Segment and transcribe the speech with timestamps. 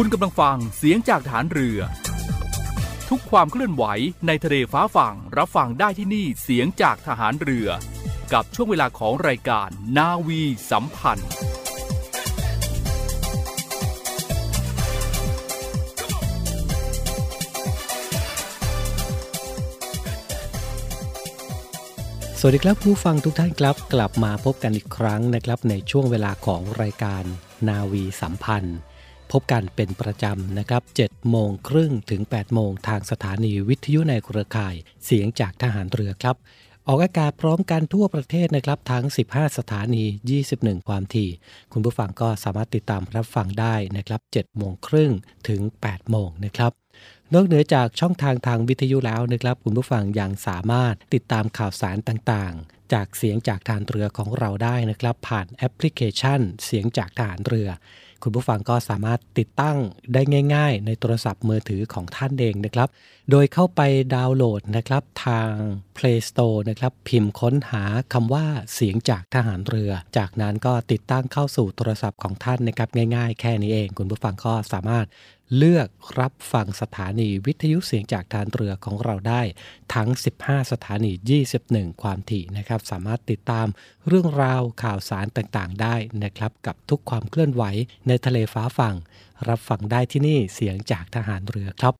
[0.00, 1.80] คุณกำลังฟังเสียงจากฐานเรือ
[3.08, 3.84] ทุกความเคลื่อนไหว
[4.26, 7.68] ในทะเลฟ้าฝั่งรับฟังได้ที่นี่เสียงจากทหารเรือ
[8.32, 11.30] กับช่วงเวลาของรายการนาวีสัมพันธ์
[22.38, 27.24] สวัสดีครับผู้ฟังทุกท่านครับ กลับมาพบกันอีกครั้งนะครับในช่วงเวลาของรายการ
[27.68, 28.78] นาวีสัมพันธ์
[29.32, 36.36] พบกันเป็นประจำนะครับ7โมงครึ่งถึง 8 โมงทางสถานีวิทยุในเครือข่าย เสียงจากทหารเรือครับ
[36.88, 40.04] ออกอากาศพร้อมกันทั่วประเทศนะครับทั้ง 15 สถานี
[40.46, 41.30] 21 ความถี่
[41.72, 45.12] คุณผู้ฟังก็สามารถติดตามรับฟังได้นะครับ7โมงครึ่ง
[45.48, 46.72] ถึง 8 โมงนะครับ
[47.34, 57.68] นอกเหนือจากช่องทางทางวิทยุแล้วนะครับ คุณผู้ฟังยังสามารถติดตามข่าวสารต่างๆ จากเสียงจากฐานเรือของเราได้นะครับ ผ่านแอปพลิเคชัน เสียงจากฐานเรือ
[58.28, 59.76] คุณผู้ฟังก็สามารถติดตั้ง
[60.14, 60.22] ได้
[60.54, 62.88] ง่าย ๆ ในโทรศัพท์มือถือของท่านเองนะครับ
[63.30, 63.80] โดยเข้าไป
[64.14, 65.48] ดาวน์โหลดนะครับทาง
[65.96, 75.06] Play Store นะครับพิมพ์ค้นหาคำว่าเสียงจากทหารเรือ จากนั้นก็ติดตั้งเข้าสู่โทรศัพท์ของท่านนะครับง่ายๆ แค่นี้เอง คุณผู้ฟังก็สามารถ
[75.56, 75.88] เลือก
[76.20, 79.42] รับฟังสถานีวิทยุเสียงจากทหารเรือของเราได้
[79.94, 80.08] ทั้ง
[80.40, 81.12] 15 สถานี
[81.56, 83.66] 21 ความถี่นะครับ สามารถติดตาม
[84.08, 87.64] เรื่องราวข่าวสารต่างๆ ได้นะครับ กับทุกความเคลื่อนไหว
[88.08, 88.94] ในทะเลฟ้าฝั่ง
[89.48, 91.94] รับฟังได้ที่นี่เสียงจากทหารเรือครับ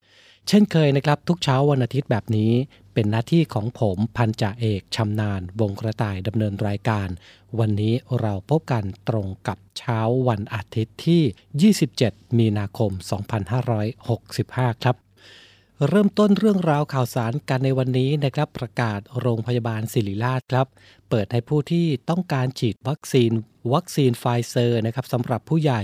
[0.49, 2.53] เช่นเคยนะครับ ทุกเช้าวันอาทิตย์แบบนี้
[2.99, 7.09] เป็นหน้าที่ของผมพันจ่าเอกชำนาญวงกระต่ายดำเนินรายการ
[7.59, 12.91] วันนี้เราพบกันตรงกับเช้าวันอาทิตย์ที่ 27 มีนาคม
[13.87, 14.97] 2565 ครับ
[15.89, 20.67] เริ่มต้นเรื่องราวข่าวสารกันในวันนี้นะครับประกาศโรงพยาบาลศิริราชครับ
[21.11, 23.31] เปิดให้ผู้ที่ต้องการฉีดวัคซีน
[23.73, 25.83] วัคซีนไฟเซอร์นะครับสำหรับผู้ใหญ่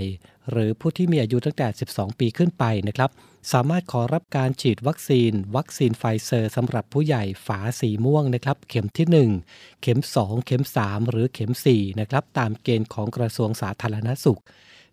[0.50, 3.10] หรือผู้ที่มีอายุตั้งแต่ 12 ปีขึ้นไปนะครับ
[3.50, 14.40] สามารถขอรับการฉีดวัคซีน วัคซีนไฟเซอร์สำหรับผู้ใหญ่ฝาสีม่วงนะครับ เข็มที่ 1 เข็ม 2 เข็ม 3 หรือเข็ม4นะครับตามเกณฑ์ของกระทรวงสาธารณสุข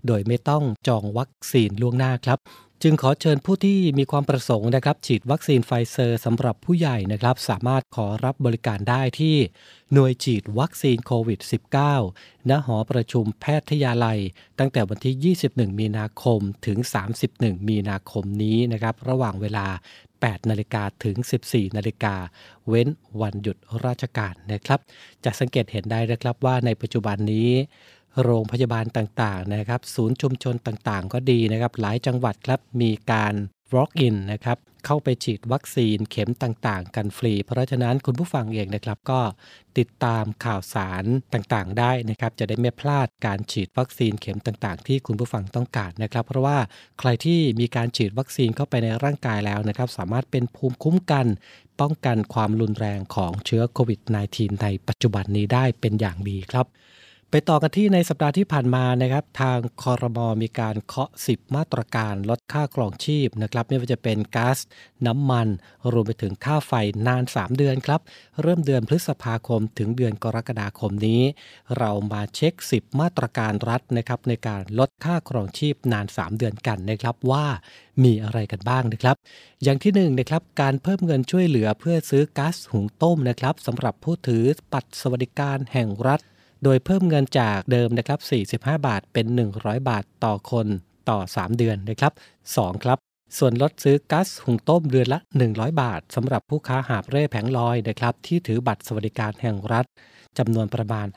[0.08, 2.40] โดยไม่ต้องจองวัคซีนล่วงหน้าครับ
[2.84, 9.36] จึงขอเชิญผู้ที่มีความประสงค์นะครับ ฉีดวัคซีนไฟเซอร์สำหรับผู้ใหญ่นะครับ สามารถขอรับบริการได้ที่
[9.94, 11.40] หน่วยฉีดวัคซีนโควิด
[11.96, 14.20] -19 ณหอประชุมแพทยาลัย
[14.60, 16.78] ตั้งแต่วันที่ 21 มีนาคมถึง
[17.24, 19.68] 31 มีนาคมนี้นะครับ ระหว่างเวลา
[20.14, 22.16] 8 นาฬิกาถึง 14 นาฬิกา
[22.68, 22.88] เว้น
[23.22, 24.80] วันหยุดราชการนะครับ
[25.24, 27.50] จะสังเกตเห็นได้นะครับว่าในปัจจุบันนี้
[28.24, 33.34] โรงพยาบาลต่างๆนะครับ ศูนย์ชุมชนต่างๆ ก็ดีนะครับ หลายจังหวัดครับมีการ
[33.76, 39.22] walk in นะครับ เข้าไปฉีดวัคซีนเข็มต่างๆ กันฟรี เพราะฉะนั้นคุณผู้ฟังเองนะครับก็
[39.78, 41.04] ติดตามข่าวสาร
[41.34, 46.58] ต่างๆ ได้นะครับ จะได้ไม่พลาดการฉีดวัคซีนเข็มต่างๆ ที่คุณผู้ฟังต้องการนะครับ เพราะว่า
[47.00, 51.26] ใครที่มีการฉีดวัคซีนเข้าไปในร่างกายแล้วนะครับ สามารถเป็นภูมิคุ้มกัน
[51.80, 54.00] ป้องกันความรุนแรงของเชื้อโควิด
[54.32, 56.66] -19 ในปัจจุบันนี้ได้เป็นอย่างดีครับ
[57.32, 64.58] ไปต่อกันที่ในสัปดาห์ที่ผ่านมานะครับ ทางคอรมอมีการเคาะ 10 มาตรการลดค่าครองชีพนะครับไม่ว่าจะเป็นก๊าซ
[65.06, 65.48] น้ำมัน
[65.92, 66.74] รวมไปถึงค่าไฟ
[67.08, 68.02] นาน 3 เดือนครับ
[68.42, 71.22] เริ่มเดือนพฤษภาคมถึงเดือนกรกฎาคมนี้
[71.78, 77.46] เรามาเช็ค 10 มาตรการรัฐนะครับในการลดค่าครองชีพนาน 3 เดือนกันนะครับว่า
[78.04, 79.16] มีอะไรกันบ้างนะครับ
[79.64, 84.44] อย่างที่1นนะครับการเพิ่มเงินช่วยเหลือเพื่อซื้อก๊าซหุงต้มนะครับสำหรับผู้ถือ
[84.74, 86.22] บัตรสวัสดิการแห่งรัฐ
[86.64, 88.16] โดยเพิ่มเงินจากเดิมนะครั
[88.52, 89.26] บ45 บาทเป็น
[89.58, 90.68] 100 บาทต่อคน
[91.10, 92.14] ต่อ 3 เดือนนะครับ
[92.48, 92.98] 2 ครับ
[93.38, 95.20] ส่วนลดซื้อก๊าซหุงต้มเดือนละ
[95.50, 99.86] 100 บาทสำหรับผู้ค้าหาบเร่แผงลอยนะครับที่ถือบัตรสวัสดิการแห่งรัฐ
[100.38, 101.08] จำนวนประมาณ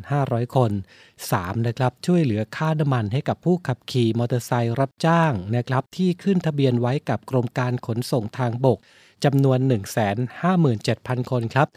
[0.00, 0.72] 5,500 คน
[1.18, 1.66] 3.
[1.66, 8.78] นะครับช่วยเหลือค่าน้ำมันให้กับผู้ขับขี่มอเตอร์ไซค์รับจ้างนะครับที่ขึ้นทะเบียนไว้กับกรมการขนส่งทางบก
[9.24, 9.58] จำนวน
[10.24, 11.68] 157,000 คนครับ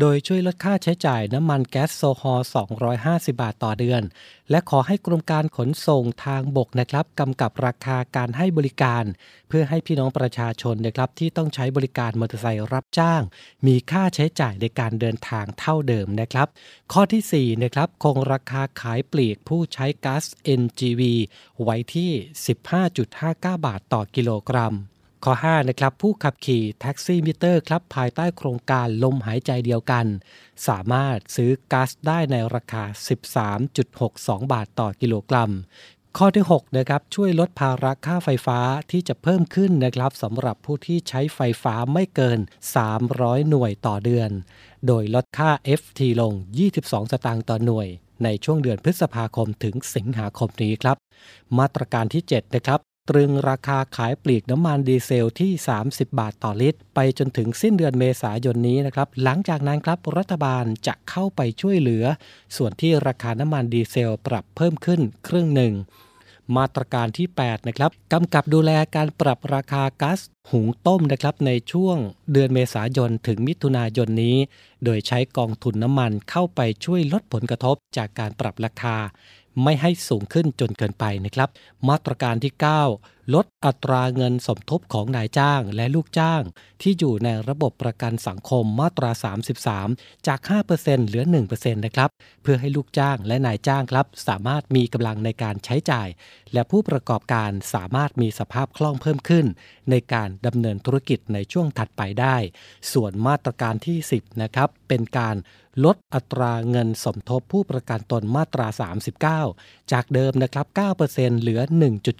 [0.00, 2.46] โดยช่วยลดค่าใช้จ่ายน้ำมันแก๊สโซฮอล์
[2.94, 4.02] 250 บาทต่อเดือน
[4.50, 9.04] และขอให้กรมการขนส่งทางบกนะครับกำกับราคาการให้บริการ
[9.48, 13.22] เพื่อให้พี่น้องประชาชนนะครับที่ต้องใช้บริการมอเตอร์ไซค์รับจ้าง
[13.66, 16.48] มีค่าใช้จ่ายในการเดินทางเท่าเดิมนะครับ
[16.92, 20.24] ข้อที่4นะครับคงราคาขายปลีกผู้ใช้ก๊าซ
[20.60, 21.02] NGV
[21.62, 22.10] ไว้ที่
[22.88, 24.74] 15.59 บาทต่อกิโลกรัม
[25.28, 30.06] ข้อ5นะครับผู้ขับขี่แท็กซี่มิเตอร์ครับภายใต้โครงการลมหายใจเดียวกัน
[30.68, 32.84] สามารถซื้อก๊าซได้ในราคา
[33.68, 35.50] 13.62 บาทต่อกิโลกรัม
[36.18, 38.58] ข้อที่6นะครับช่วยลดภาระค่าไฟฟ้า
[38.90, 42.38] ที่จะเพิ่มขึ้นนะครับสำหรับผู้ที่ใช้ไฟฟ้าไม่เกิน
[42.94, 44.30] 300 หน่วยต่อเดือน
[44.86, 45.50] โดยลดค่า
[45.80, 46.32] FT ลง
[46.72, 47.88] 22 สตางค์ต่อหน่วย
[48.24, 50.96] ในช่วงเดือนพฤษภาคมถึงสิงหาคมนี้ครับ
[51.58, 55.52] มาตรการที่7นะครับ ตรึงราคาขายปลีกน้ำมันดีเซลที่
[55.84, 62.04] 30 บาทต่อลิตร ไปจนถึงสิ้นเดือนเมษายนนี้นะครับ หลังจากนั้นครับรัฐบาลจะเข้าไปช่วยเหลือ
[62.56, 65.74] ส่วนที่ราคาน้ำมันดีเซลปรับเพิ่มขึ้นครึ่งหนึ่ง
[66.56, 70.20] มาตรการที่ 8 นะครับกำกับดูแลการปรับราคาก๊าซ
[70.50, 71.96] หุงต้มนะครับในช่วง
[72.32, 74.36] เดือนเมษายนถึงมิถุนายนนี้
[74.84, 78.96] โดยใช้กองทุนน้ำมันเข้าไปช่วยลดผลกระทบจากการปรับราคา
[79.62, 81.48] ไม่ให้สูงขึ้นจนเกินไปนะครับ
[81.88, 86.42] มาตรการที่ 9 ลดอัตราเงินสมทบของนายจ้างและลูกจ้าง
[86.82, 89.10] ที่อยู่ในระบบประกันสังคมมาตรา
[89.68, 90.38] 33 จาก
[90.74, 92.10] 5%เหลือ 1%นะครับ
[92.42, 96.08] เพื่อให้ลูกจ้างและนายจ้างครับ สามารถมีกำลังในการใช้จ่าย
[96.52, 99.46] และผู้ประกอบการสามารถมีสภาพคล่องเพิ่มขึ้น
[99.90, 102.36] ในการดำเนินธุรกิจในช่วงถัดไปได้
[102.92, 105.36] ส่วนมาตรการที่ 10 นะครับ เป็นการ
[105.84, 108.66] ลดอัตราเงินสมทบผู้ประกันตนมาตรา
[109.28, 110.66] 39 จากเดิมนะครับ
[111.04, 111.60] 9%เหลือ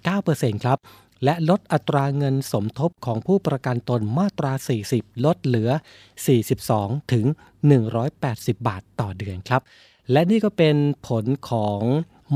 [0.03, 0.79] 1.9%ครับ
[1.23, 4.51] และลดอัตราเงินสมทบของผู้ประกันตนมาตรา
[4.89, 5.71] 40 ลดเหลือ
[6.41, 7.25] 42 ถึง
[7.97, 9.61] 180 บาทต่อเดือนครับ
[10.11, 10.75] และนี่ก็เป็น
[11.07, 11.81] ผลของ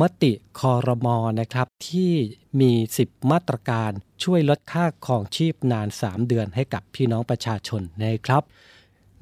[0.01, 2.13] มติคอรมอนะครับ ที่
[2.59, 2.71] มี
[3.03, 3.91] 10 มาตรการ
[4.23, 8.43] ช่วยลดค่าของชีพนาน 3 เดือนให้กับพี่น้องประชาชนนะครับ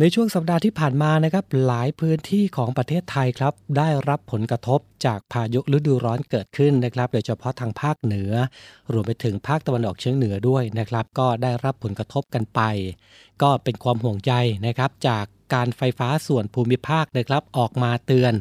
[0.02, 8.32] ในช่วงสัปดาห์ที่ผ่านมานะครับหลายพื้นที่ของประเทศไทยครับ ได้รับผลกระทบจากพายุฤดูร้อนเกิดขึ้นนะครับ โดยเฉพาะทางภาคเหนือ
[8.94, 12.62] รวมไปถึงภาคตะวันออกเฉียงเหนือด้วยนะครับ ก็ได้รับผลกระทบกันไป
[13.42, 14.34] ก็เป็นความห่วงใจ
[14.66, 18.34] นะครับ จากการไฟฟ้าส่วนภูมิภาคนะครับออกมาเตือน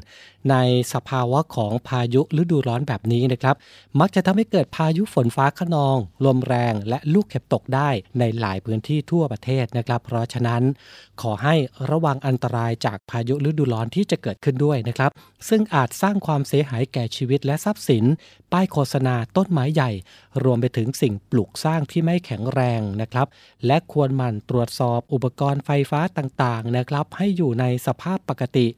[0.51, 0.57] ใน
[0.93, 3.57] สภาวะของพายุฤดูร้อนแบบนี้นะครับ
[4.01, 5.97] มักจะทำให้เกิดพายุฝนฟ้าขนอง
[6.27, 10.63] ลมแรงและลูกเห็บตกได้ในหลายพื้นที่ทั่วประเทศนะครับ เพราะฉะนั้น
[11.21, 11.55] ขอให้
[11.91, 15.11] ระวังอันตรายจากพายุฤดูร้อนที่จะเกิดขึ้นด้วยนะครับ
[15.49, 18.05] ซึ่งอาจสร้างความเสียหายแก่ชีวิตและทรัพย์สิน
[18.53, 19.91] ป้ายโฆษณาต้นไม้ใหญ่
[20.43, 23.27] รวมไปถึงสิ่งปลูกสร้างที่ไม่แข็งแรงนะครับ
[23.67, 28.69] และควรหมั่นตรวจสอบอุปกรณ์ไฟฟ้าต่างๆนะครับ ให้อยู่ในสภาพปกติ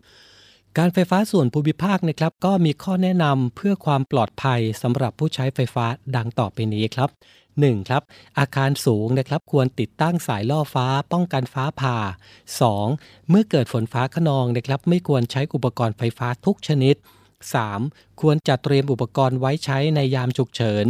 [0.78, 5.86] การไฟฟ้าส่วนภูมิภาคนะครับก็มีข้อแนะนำเพื่อความปลอดภัยสำหรับผู้ใช้ไฟฟ้า
[6.16, 7.08] ดังต่อไปนี้ครับ
[7.50, 7.88] 1.
[7.88, 8.02] ครับ
[8.38, 11.96] อาคารสูงนะครับควรติดตั้งสายล่อฟ้าป้องกันฟ้าผ่า
[12.64, 13.28] 2.
[13.28, 16.96] เมื่อเกิดฝนฟ้าขนองนะครับไม่ควรใช้อุปกรณ์ไฟฟ้าทุกชนิด
[17.58, 18.20] 3.
[18.20, 20.86] ควรจัดเตรียมอุปกรณ์ไว้ใช้ในยามฉุกเฉิน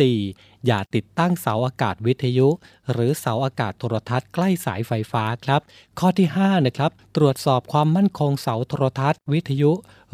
[0.00, 0.49] 4.
[0.66, 2.48] อย่าติดตั้งเสาอากาศวิทยุ
[2.92, 5.60] หรือเสาอากาศโทรทัศน์ใกล้สายไฟฟ้าครับ
[5.98, 9.72] ข้อที่5นะครับตรวจสอบความมั่นคงเสาโทรทัศน์วิทยุ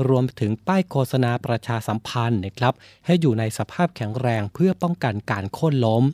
[0.09, 2.75] รวมถึงป้ายโฆษณาประชาสัมพันธ์นะครับ
[3.07, 6.05] ให้อยู่ในสภาพแข็งแรงเพื่อป้องกันการโค่นล้ม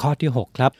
[0.00, 0.72] ข้อที่ 6 ครับ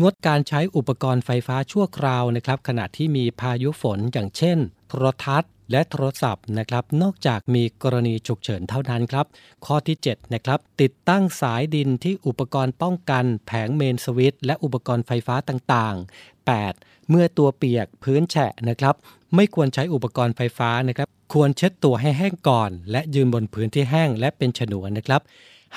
[0.00, 9.26] งดการใช้อุปกรณ์ไฟฟ้าชั่วคราวนะครับขณะที่มีพายุฝนอย่างเช่น โทรทัศน์ และโทรศัพท์นะครับนอกจากมีกรณีฉุกเฉินเท่านั้นครับ
[9.66, 17.10] ข้อที่7นะครับติดตั้งสายดินที่อุปกรณ์ป้องกันแผงเมนสวิตและอุปกรณ์ไฟฟ้าต่างๆ 8.
[17.10, 18.94] เมื่อตัวเปียกพื้นแฉะนะครับ
[19.34, 25.22] ไม่ควรใช้อุปกรณ์ไฟฟ้านะครับ ควรเช็ดตัวให้แห้งก่อน และยืนบนพื้นที่แห้งและเป็นฉนวนนะครับ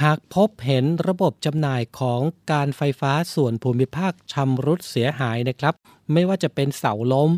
[0.04, 2.22] หากพบเห็นระบบจำหน่ายของ
[2.52, 5.74] การไฟฟ้าส่วนภูมิภาคชำรุดเสียหายนะครับ
[6.14, 7.32] ไม่ว่าจะเป็นเสาล้ม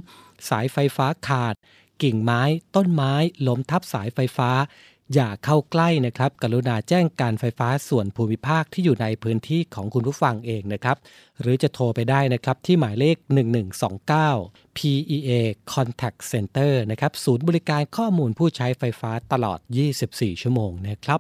[0.49, 1.55] สายไฟฟ้าขาด
[2.03, 2.41] กิ่งไม้
[2.75, 3.13] ต้นไม้
[3.47, 4.51] ล้มทับสายไฟฟ้า
[5.13, 10.97] อย่าเข้าใกล้นะครับ กรุณาแจ้งการไฟฟ้าส่วนภูมิภาคที่อยู่ในพื้นที่ของคุณผู้ฟังเองนะครับ
[11.41, 13.17] หรือจะโทรไปได้นะครับที่หมายเลข
[13.97, 15.29] 1129 PEA
[15.73, 19.59] Contact Center นะครับศูนย์บริการข้อมูลผู้ใช้ไฟฟ้าตลอด
[20.01, 21.19] 24 ชั่วโมงนะครับ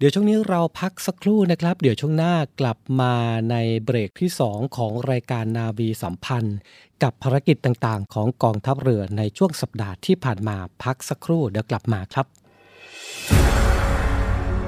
[0.00, 3.14] เดี๋ยวช่วงนี้เราพักสักครู่นะครับ เดี๋ยวช่วงหน้ากลับมา
[3.50, 6.58] ในเบรกที่ 2 ของรายการนาวีสัมพันธ์
[7.02, 12.26] กับภารกิจต่างๆ ของกองทัพเรือในช่วงสัปดาห์ที่ผ่านมาพักสักครู่เดี๋ยวกลับมาครับ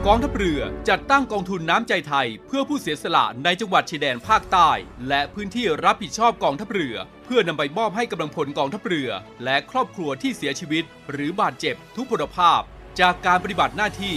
[0.06, 4.70] กองทัพเรือจัดตั้งกองทุนน้ำใจไทย เพื่อผู้เสียสละในจังหวัดชายแดนภาคใต้
[5.08, 9.10] และพื้นที่รับผิดชอบกองทัพเรือ เพื่อนำไปมอบให้กำลังพลกองทัพเรือ
[9.44, 12.60] และครอบครัวที่เสียชีวิต หรือบาดเจ็บทุกพลภาพ
[13.00, 14.16] จากการปฏิบัติหน้าที่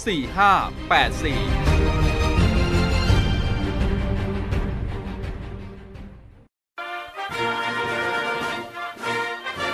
[0.04, 1.80] 4584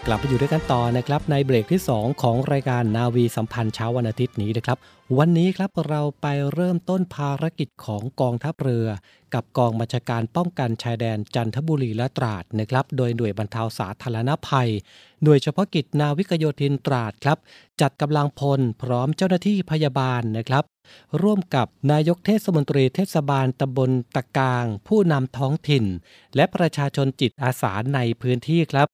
[0.07, 4.79] กลับไปอยู่ด้วยกันต่อนะครับในเบรกที่ 2 ของรายการนาวีสัมพันธ์เช้าวันอาทิตย์นี้นะครับ
[5.19, 8.87] วันนี้ครับเราไปเริ่มต้นภารกิจของกองทัพเรือ
[9.35, 14.71] กับกองบัญชาการป้องกันชายแดนจันทบุรีและตราดนะครับโดยหน่วยบรรเทาสาธารณภัย
[15.23, 17.39] หน่วยเฉพาะกิจนาวิกโยธินตราดครับ
[17.81, 20.65] จัดกำลังพลพร้อมเจ้าหน้าที่พยาบาลนะครับ
[21.23, 25.85] ร่วมกับนายกเทศมนตรีเทศบาลตำบลตะกาง ผู้นำท้องถิ่น
[26.37, 28.87] และประชาชนจิตอาสาในพื้นที่ครับ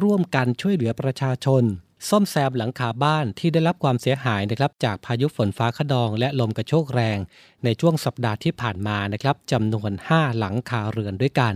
[0.00, 1.64] ร่วมกันช่วยเหลือประชาชน
[2.08, 7.18] ซ่อมแซมหลังคาบ้านที่ได้รับความเสียหายนะครับจากพายุฝนฟ้าขนองและลมกระโชกแรง
[7.64, 11.54] ในช่วงสัปดาห์ที่ผ่านมานะครับจำนวน 5 หลังคาเรือนด้วยกัน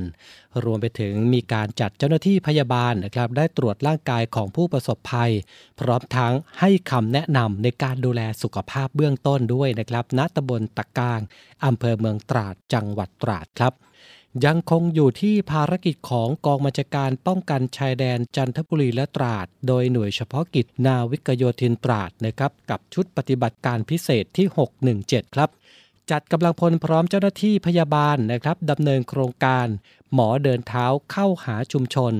[0.64, 5.32] รวมไปถึงมีการจัดเจ้าหน้าที่พยาบาลนะครับได้ตรวจร่างกายของผู้ประสบภัย
[5.80, 11.20] พร้อมทั้งให้คำแนะนำในการดูแลสุขภาพเบื้องต้นด้วยนะครับณตำบลตะกาง
[11.64, 13.75] อำเภอเมืองตราดจังหวัดตราดครับ
[14.47, 24.47] ยังคงอยู่ที่ภารกิจของกองบัญชาการป้องกันชายแดนจันทบุรีและตราด โดยหน่วยเฉพาะกิจนาวิกโยธินตราดนะครับกับชุดปฏิบัติการพิเศษที่
[24.90, 25.50] 617 ครับ
[26.11, 29.66] จัดกำลังพลพร้อมเจ้าหน้าที่พยาบาลนะครับดำเนินโครงการ
[30.12, 32.12] หมอเดินเท้าเข้าหาชุมชน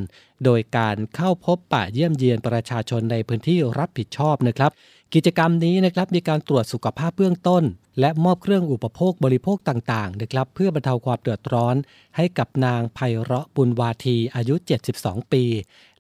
[0.45, 4.71] โดยการเข้าพบปะเยี่ยมเยียนประชาชนในพื้นที่รับผิดชอบนะครับ
[5.15, 7.63] กิจกรรมนี้นะครับมีการตรวจสุขภาพเบื้องต้น
[8.01, 11.77] และมอบเครื่องอุปโภคบริโภคต่างๆนะครับเพื่อบรรเทาความเดือดร้อน
[12.17, 14.55] ให้กับนางไพเราะบุญวาทีอายุ
[14.95, 15.45] 72 ปี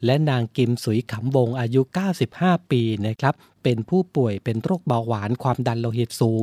[0.04, 1.80] และนางกิมสุยขำวงอายุ
[2.24, 6.42] 95 ปีนะครับเป็นผู้ป่วยเป็นโรคเบาหวานความดันโลหิตสูง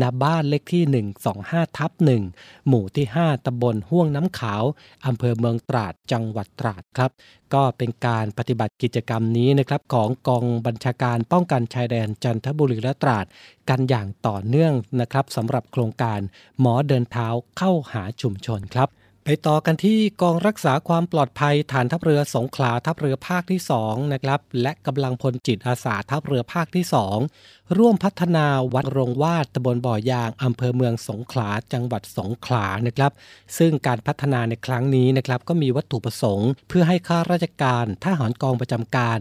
[0.00, 1.90] ณบ้านเลขที่ 125 ทับ
[2.30, 4.62] 1หมู่ที่ 5ตำบลห้วงน้ำขาว
[5.06, 7.10] อำเภอเมืองตราดจังหวัดตราดครับ
[7.54, 13.26] ก็เป็นการปฏิบัติกิจกรรมนี้นะครับของกองบัญชาการป้องกันชายแดนจันทบุรีและตราด
[13.68, 16.20] กันอย่างต่อเนื่องนะครับสำหรับโครงการ
[16.60, 17.28] หมอเดินเท้า
[17.58, 18.88] เข้าหาชุมชนครับ
[19.26, 26.84] ไปต่อกันที่กองรักษาความปลอดภัยฐานทัพเรือสงขลาทัพเรือภาคที่2นะครับและกำลังพลจิตอาสาทัพเรือภาคที่
[27.30, 33.12] 2 ร่วมพัฒนาวัดโรงวาดตำบลบ่อยางอำเภอเมืองสงขลาจังหวัดสงขลานะครับ
[33.58, 39.18] ซึ่งการพัฒนาในครั้งนี้นะครับก็มีวัตถุประสงค์ เพื่อให้ข้าราชการทหารกองประจำการ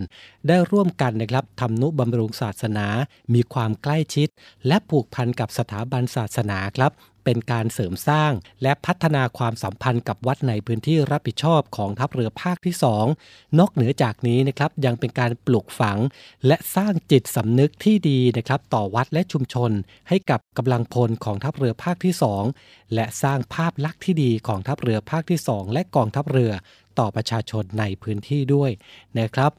[0.47, 2.87] ได้ร่วมกันนะครับทำนุบำรุงศาสนา
[3.33, 4.27] มีความใกล้ชิด
[4.67, 8.31] และผูกพันกับสถาบันศาสนาครับ เป็นการเสริมสร้าง
[8.63, 12.75] และพัฒนาความสัมพันธ์กับวัดในพื้นที่รับผิดชอบของทัพเรือภาคที่
[13.15, 15.99] 2 นอกเหนือจากนี้นะครับยังเป็นการปลูกฝัง
[16.47, 19.71] และสร้างจิตสำนึกที่ดีนะครับต่อวัดและชุมชน
[20.09, 22.13] ให้กับกำลังพลของทัพเรือภาคที่
[22.53, 26.51] 2 และสร้างภาพลักษณ์ที่ดีของทัพเรือภาคที่ 2 และกองทัพเรือ
[26.99, 28.71] ต่อประชาชนในพื้นที่ด้วย
[29.19, 29.51] นะครับ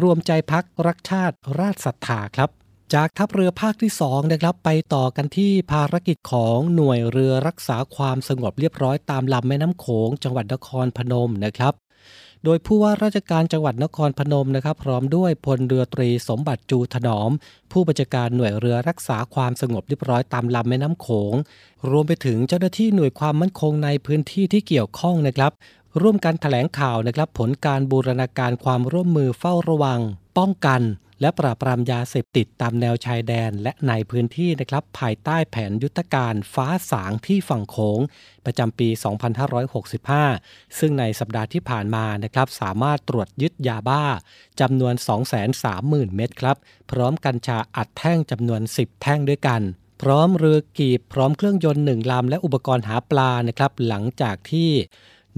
[0.00, 2.50] รวมใจพักรักชาติราชศรัทธาครับ
[2.96, 11.74] จากทัพเรือภาคที่2นะครับไปต่อกันที่ภารกิจของหน่วยเรือรักษาความสงบเรียบร้อยตามลำแม่น้ำโขง จังหวัดนครพนมนะครับ
[12.44, 17.30] โดยผู้ว่าราชการจังหวัดนครพนมนะครับ พร้อมด้วยพลเรือตรีสมบัติจูถนอม
[17.72, 21.34] ผู้บัญชาการหน่วยเรือรักษาความสงบเรียบร้อยตามลำแม่น้ำโขง
[21.90, 25.52] รวมไปถึงเจ้าหน้าที่หน่วยความมั่นคงในพื้นที่ที่เกี่ยวข้องนะครับ
[26.00, 30.02] ร่วมกันแถลงข่าวนะครับ ผลการบูรณาการความร่วมมือเฝ้าระวัง
[30.38, 30.82] ป้องกัน
[31.20, 38.00] และปราบปรามยาเสพติดตามแนวชายแดนและในพื้นที่นะครับภายใต้แผนยุทธการฟ้าสางที่ฝั่งโขง
[38.44, 38.88] ประจำปี
[40.22, 44.04] 2565 ซึ่งในสัปดาห์ที่ผ่านมานะครับสามารถตรวจยึดยาบ้า
[44.60, 44.94] จำนวน
[45.54, 46.56] 230,000 เม็ดครับ
[46.90, 49.62] พร้อมกัญชาอัดแท่งจำนวน 10 แท่งด้วยกัน
[50.02, 54.70] พร้อมเรือกีบพร้อมเครื่องยนต์หนึ่งลำและอุปกรณ์หาปลานะครับหลังจากที่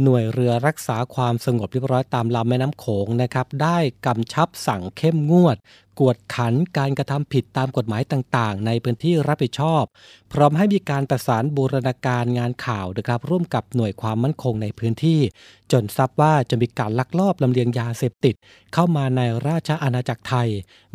[0.02, 5.56] หน่วยเรือรักษาความสงบเรียบร้อยตามลำแม่น้ำโขงนะครับ ได้กำชับสั่งเข้มงวด
[6.02, 9.84] กวดขันการกระทำผิดตามกฎหมายต่างๆ ในพื้นที่รับผิดชอบ
[10.32, 15.20] พร้อมให้มีการประสานบูรณาการงานข่าวนะครับร่วมกับหน่วยความมั่นคงในพื้นที่
[15.72, 18.34] จนทราบว่าจะมีการลักลอบลำเลียงยาเสพติด
[18.74, 20.48] เข้ามาในราชอาณาจักรไทย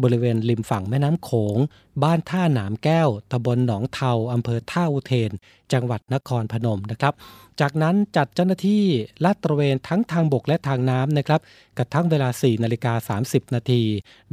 [0.03, 1.57] บริเวณริมฝั่งแม่น้ำโขง
[2.03, 5.31] บ้านท่าหนามแก้วตำบลหนองเทาอำเภอท่าอุเทน
[5.73, 7.13] จังหวัดนครพนมนะครับ
[7.61, 8.83] จากนั้นจัดเจ้าหน้าที่
[9.23, 11.41] ลาดตระเวนทั้งทางบกและทางน้ำนะครับ
[11.77, 13.81] กระทั่งเวลา 4 นาฬิกา 30 นาที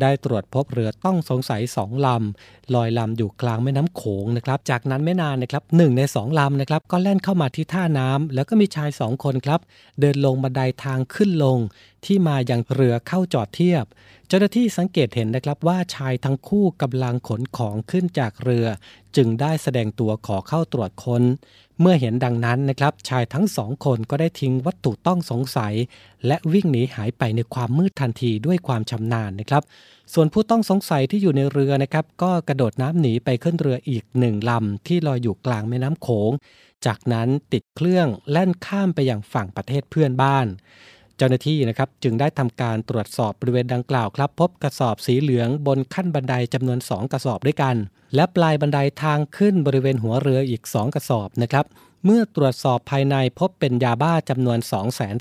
[0.01, 9.61] ได้ตรวจพบเรือต้องสงสัยสองลำ ลอยลำอยู่กลางแม่น้ำโขงนะครับ จากนั้นไม่นานนะครับหนึ่งในสองลำนะครับก็แล่นเข้ามาที่ท่าน้ำแล้วก็มีชายสองคนครับ
[10.00, 11.59] เดินลงบันไดทางขึ้นลง
[12.05, 13.85] ที่มาอยังเรือเข้าจอดเทียบ
[14.29, 18.66] เจ้าหน้าที่สังเกตเห็นนะครับว่าชายทั้งคู่กำลังขนของขึ้นจากเรือ
[19.16, 21.22] จึงได้แสดงตัวขอเข้าตรวจค้น
[21.81, 25.74] เมื่อเห็นดังนั้นนะครับ ชายทั้งสองคนก็ได้ทิ้งวัตถุต้องสงสัย
[26.27, 29.62] และวิ่งหนีหายไปในความมืดทันทีด้วยความชำนาญนะครับ
[30.12, 36.31] ส่วนผู้ต้องสงสัยที่อยู่ในเรือนะครับก็กระโดดน้ำหนีไปขึ้นเรืออีกหนึ่งลำที่ลอยอยู่กลางแม่น้ำโขง
[36.87, 40.47] จากนั้นติดเครื่องแล่นข้ามไปยังฝั่งประเทศเพื่อนบ้าน
[41.17, 47.77] เจ้าหน้าที่นะครับจึงได้ทำการตรวจสอบบริเวณดังกล่าวครับ พบกระสอบสีเหลืองบนขั้นบันไดจำนวน 2 กระสอบด้วยกัน
[48.14, 51.64] และปลายบันไดทางขึ้นบริเวณหัวเรืออีก 2 กระสอบนะครับ
[52.05, 54.59] เมื่อตรวจสอบภายในพบเป็นยาบ้าจำนวน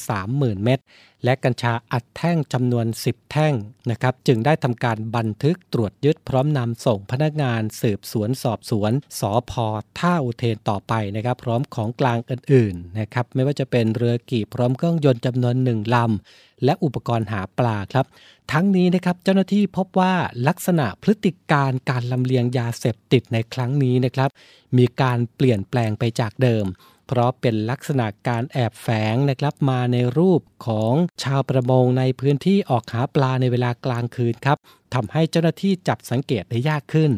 [0.01, 0.79] 230,000 เม็ด
[1.23, 3.53] และกัญชาอัดแท่งจำนวน 10 แท่ง
[3.91, 9.65] นะครับจึงได้ทำการบันทึกตรวจยึดพร้อมนำส่งพนักงานสืบสวนสอบสวนสอพอ
[9.99, 18.05] ท่าอุเทนต่อไปนะครับพร้อมของกลางอื่นๆนะครับไม่ว่าจะเป็นเรือกี่พร้อมเครื่องยนต์จำนวนหนึ่งลำและอุปกรณ์หาปลาครับ
[18.51, 20.13] ทั้งนี้นะครับเจ้าหน้าที่พบว่า
[20.47, 24.29] ลักษณะพฤติการการลำเลียงยาเสพติดในครั้งนี้นะครับ
[24.77, 26.65] มีการเปลี่ยนแปลงไปจากเดิม
[27.07, 34.57] เพราะเป็นลักษณะการแอบแฝงนะครับมาในรูปของชาวประมงในพื้นที่ออกหาปลาในเวลากลางคืนครับ
[34.93, 37.11] ทำให้เจ้าหน้าที่จับสังเกตได้ยากขึ้น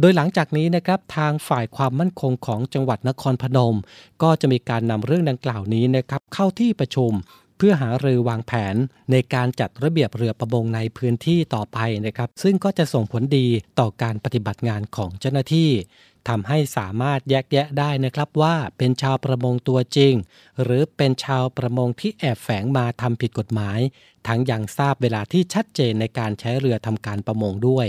[0.00, 3.76] โดยหลังจากนี้นะครับทางฝ่ายความมั่นคงของจังหวัดนครพนม
[4.22, 7.12] ก็จะมีการนำเรื่องดังกล่าวนี้นะครับเข้าที่ประชุม
[7.62, 8.76] เพื่อหารือวางแผน
[9.12, 13.46] ในการจัดระเบียบเรือประมงในพื้นที่ต่อไปนะครับ ซึ่งก็จะส่งผลดี
[13.80, 15.70] ต่อการปฏิบัติงานของเจ้าหน้าที่
[16.28, 20.14] ทำให้สามารถแยกแยะได้นะครับว่าเป็นชาวประมงตัวจริง
[20.62, 23.78] หรือเป็นชาวประมงที่แอบแฝงมาทำผิดกฎหมาย
[24.26, 27.86] ทั้งยังทราบเวลาที่ชัดเจนในการใช้เรือทำการประมงด้วย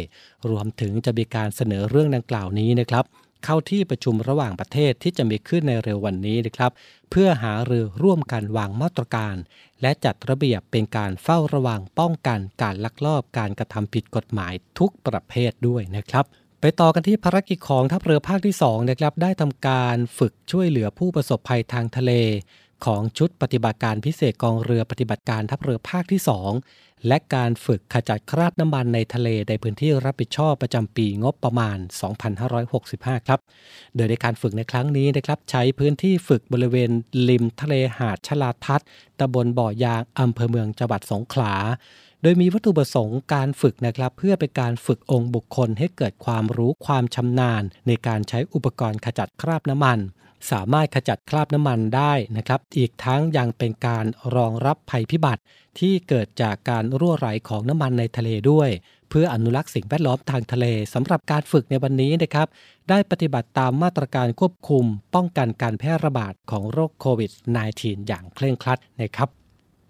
[0.49, 3.05] รวมถึงจะมีการเสนอเรื่องดังกล่าวนี้นะครับ
[3.45, 6.71] เข้าที่ประชุมระหว่างประเทศที่จะมีขึ้นในเร็ววันนี้นะครับ
[7.11, 9.35] เพื่อหาเรือร่วมกันวางมาตรการ
[9.81, 16.25] และจัดระเบียบเป็นการเฝ้าระวังป้องกันการลักลอบการกระทำผิดกฎหมายทุกประเภทด้วยนะครับ
[16.61, 22.11] ไปต่อกันที่ภารกิจของทัพเรือภาคที่2นะครับได้ทำการฝึกช่วยเหลือผู้ประสบภัยทางทะเล
[22.85, 26.21] ของชุดปฏิบัติการพิเศษกองเรือปฏิบัติการทัพเรือภาคที่
[26.63, 31.77] 2 และการฝึกขจัดคราบน้ำมันในทะเลในพื้นที่รับผิดชอบประจำปีงบประมาณ
[32.51, 33.39] 2565 ครับ
[33.95, 36.91] โดยในการฝึกในครั้งนี้นะครับ ใช้พื้นที่ฝึกบริเวณ
[37.29, 38.87] ริมทะเลหาดชลาทัศน์
[39.19, 41.53] ตำบลบ่อยางอำเภอเมืองจังหวัดสงขลา
[42.21, 49.99] โดยมีวัตถุประสงค์การฝึกนะครับ เพื่อเป็นการฝึกองค์บุคคลให้เกิดความรู้ความชำนาญ ในการใช้อุปกรณ์ขจัดคราบน้ำมัน
[50.51, 55.41] สามารถขจัดคราบน้ำมันได้นะครับ อีกทั้งยังเป็นการรองรับภัยพิบัติ
[55.79, 58.69] ที่เกิดจากการรั่วไหลของน้ำมันในทะเลด้วย
[59.09, 62.47] เพื่ออนุรักษ์สิ่งแวดล้อมทางทะเลสำหรับการฝึกในวันนี้นะครับ
[62.89, 67.31] ได้ปฏิบัติตามมาตรการควบคุม ป้องกันการแพร่ระบาดของโรคโควิด
[67.69, 69.29] -19 อย่างเคร่งครัดนะครับ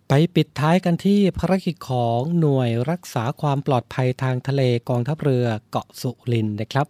[0.07, 6.87] ไปปิดท้ายกันที่ภารกิจของหน่วยรักษาความปลอดภัยทางทะเลกองทัพเรือเกาะสุรินทร์นะครับ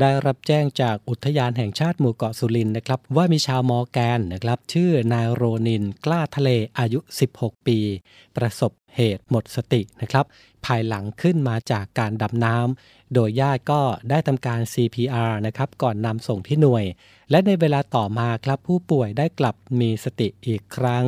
[0.00, 7.00] ได้รับแจ้งจากอุทยานแห่งชาติหมู่เกาะสุรินทร์นะครับว่ามีชาวมอร์แกนนะครับชื่อนายโรนินกล้าทะเลอายุ
[7.32, 7.78] 16 ปี
[8.36, 10.24] ประสบเหตุหมดสตินะครับ
[10.66, 13.80] ภายหลังขึ้นมาจากการดำน้ำโดยญาติก็
[14.10, 16.84] ได้ทำการ CPR นะครับก่อนนำส่งที่หน่วย
[17.30, 21.04] และในเวลาต่อมาครับผู้ป่วยได้กลับมีสติอีกครั้ง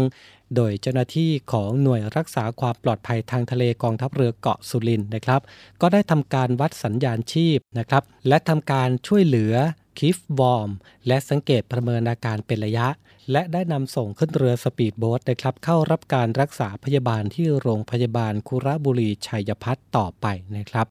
[0.57, 5.41] โดยเจ้าหน้าที่ของหน่วยรักษาความปลอดภัยทางทะเลกองทัพเรือเกาะสุรินทร์นะครับ
[5.81, 9.55] ก็ได้ทำการวัดสัญญาณชีพนะครับ และทำการช่วยเหลือ
[9.99, 10.71] keep warm
[11.07, 12.89] และสังเกตประเมินอาการเป็นระยะ
[13.33, 20.87] และได้นำส่งขึ้นเรือสปีดโบ๊ทนะครับ เข้ารับการรักษาพยาบาลที่โรงพยาบาลคุระบุรีชัยพัฒน์ต่อไปนะครับ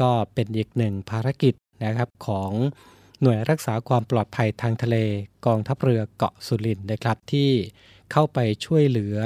[0.00, 2.52] ก็เป็นอีกหนึ่งภารกิจนะครับของ
[3.22, 4.96] หน่วยรักษาความปลอดภัยทางทะเล
[5.46, 7.50] กองทัพเรือเกาะสุรินทร์นะครับที่
[8.12, 9.16] เข้าไปช่วยเหลือ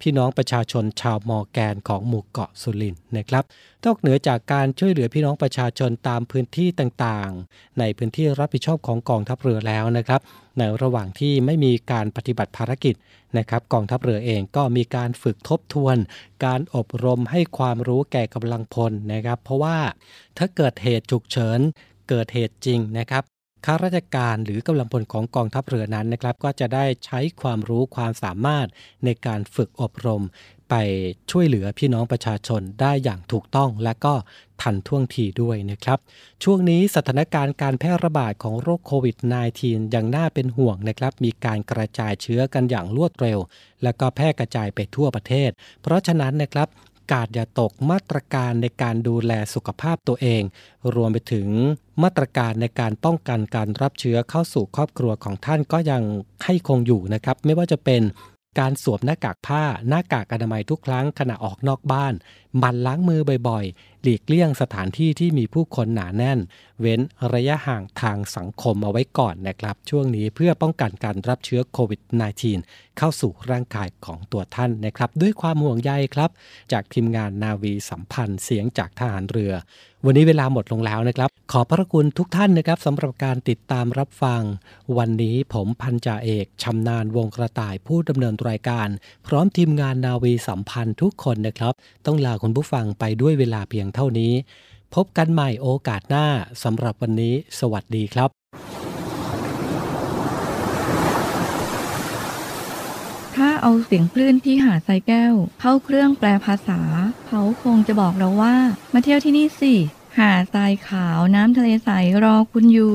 [0.00, 3.44] พี่น้องประชาชนชาวมอแกนของหมู่เกาะสุรินทร์นะครับ
[3.84, 10.20] นอกเหนือจากการช่วยเหลือพี่น้องประชาชนตามพื้นที่ต่างๆ ในพื้นที่รับผิดชอบของกองทัพเรือแล้วนะครับ
[10.58, 12.94] ในระหว่างที่ไม่มีการปฏิบัติภารกิจ
[13.38, 15.96] นะครับ กองทัพเรือเองก็มีการฝึกทบทวน
[16.44, 19.78] การอบรมให้ความรู้แก่กำลังพลนะครับ เพราะว่า
[20.38, 21.60] ถ้าเกิดเหตุฉุกเฉิน
[22.08, 23.33] เกิดเหตุจริงนะครับ
[23.64, 28.66] ข้าราชการหรือกำลังพลของกองทัพเรือนั้นนะครับ ก็จะได้ใช้ความรู้ความสามารถ
[29.04, 30.22] ในการฝึกอบรม
[30.70, 30.74] ไป
[31.30, 34.14] ช่วยเหลือพี่น้องประชาชนได้อย่างถูกต้องและก็
[34.62, 35.98] ทันท่วงทีด้วยนะครับ
[36.42, 39.16] ช่วงนี้สถานการณ์การแพร่ระบาดของโรคโควิด
[39.56, 43.38] -19 ยังน่าเป็นห่วงนะครับ มีการกระจายเชื้อกันอย่างรวดเร็ว
[43.82, 45.50] และก็แพร่กระจายไปทั่วประเทศ
[45.82, 46.68] เพราะฉะนั้นนะครับ
[47.12, 50.42] กาดอย่าตกมาตรการในการดูแลสุขภาพตัวเอง
[50.94, 51.48] รวมไปถึง
[52.02, 56.02] มาตรการในการป้องกันการรับเชื้อเข้าสู่ครอบครัวของท่านก็ยัง
[56.44, 58.02] ให้คงอยู่นะครับ ไม่ว่าจะเป็น
[58.58, 62.14] การสวมหน้ากากผ้า หน้ากากอนามัยทุกครั้งขณะออกนอกบ้าน
[62.62, 63.64] มันล้างมือบ่อย
[64.06, 66.38] หลีกเลี่ยงสถานที่ที่มีผู้คนหนาแน่น
[66.80, 67.00] เว้น
[67.34, 72.00] ระยะห่างทางสังคมเอาไว้ก่อนนะครับ ช่วงนี้เพื่อป้องกันการรับเชื้อโควิด
[72.50, 76.30] -19 เข้าสู่ร่างกายของตัวท่านนะครับ ด้วยความห่วงใยครับ
[76.72, 79.52] จากทีมงานนาวีสัมพันธ์เสียงจากทหารเรือ
[80.06, 84.42] วันนี้เวลาหมดลงแล้วนะครับ ขอพระคุณทุกท่านนะครับสำหรับการติดตามรับฟัง
[84.98, 88.88] วันนี้ผมพันจ่าเอกชำนาญวงกระต่ายผู้ดำเนินรายการ
[89.26, 91.72] พร้อมทีมงานนาวีสัมพันธ์ทุกคนนะครับ
[92.06, 94.32] ต้องลาคุณผู้ฟังไปด้วยเวลาเพียงเท่านี้
[94.94, 96.26] พบกันใหม่โอกาสหน้า
[96.62, 98.30] สำหรับวันนี้ สวัสดีครับ
[103.36, 106.80] ถ้าเอาเสียงคลื่นที่หาดทรายแก้ว เข้าเครื่องแปลภาษา
[107.28, 108.56] เขาคงจะบอกเราว่า
[108.92, 109.74] มาเที่ยวที่นี่สิ
[110.18, 111.90] หาดทรายขาวน้ำทะเลใส
[112.24, 112.94] รอคุณอยู่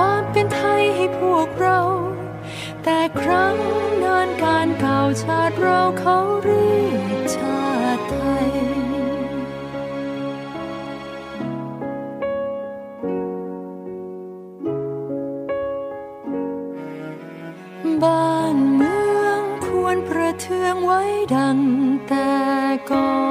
[0.00, 1.80] ความเป็นไทยให้พวกเรา
[2.82, 3.56] แต่ครั้ง
[4.02, 8.48] นานการเก่าชาติเราเขาเรียกชาติไทย
[18.02, 21.02] บ้านเมืองควรประเทืองไว้
[21.34, 21.58] ดัง
[22.08, 22.30] แต่
[22.90, 23.27] ก่อน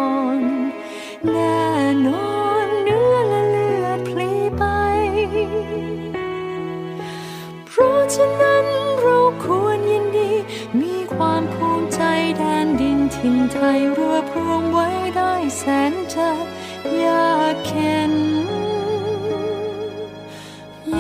[13.98, 16.30] รัวบรวมไว้ได้แสนจะ
[17.04, 18.14] ยากเข็น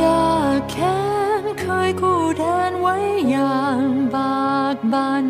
[0.03, 0.99] ยากแค้
[1.41, 2.95] นเคยกู้แดนไว้
[3.29, 3.83] อย่าง
[4.15, 5.27] บากบัน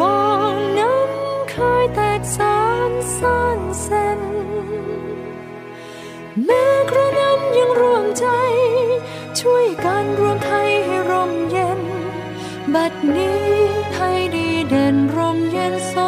[0.00, 1.10] ก่อนนั้น
[1.50, 2.58] เคยแตกสา
[2.90, 4.20] รซ่านเส้น
[6.44, 8.26] แม้กระนั้นยังรวมใจ
[9.40, 11.80] ช่วยกันรวมไทยให้ร่มเย็น
[12.74, 13.47] บัดนี้
[15.68, 16.06] ร่